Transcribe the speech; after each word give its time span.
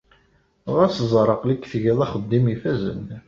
Ɣas 0.75 0.97
ẓer 1.11 1.27
aql-ik 1.35 1.63
tgid 1.71 1.99
axeddim 2.05 2.45
ifazen. 2.53 3.05